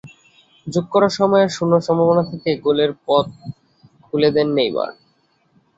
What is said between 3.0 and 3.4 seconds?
পথ